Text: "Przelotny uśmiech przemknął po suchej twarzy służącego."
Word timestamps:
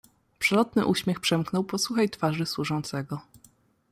"Przelotny 0.39 0.85
uśmiech 0.85 1.19
przemknął 1.19 1.63
po 1.63 1.77
suchej 1.77 2.09
twarzy 2.09 2.45
służącego." 2.45 3.21